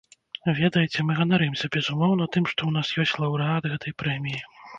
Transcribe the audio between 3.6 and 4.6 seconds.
гэтай прэміі.